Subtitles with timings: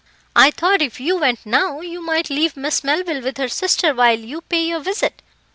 [0.35, 4.17] I thought if you went now you might leave Miss Melville with her sister while
[4.17, 5.21] you pay your visit.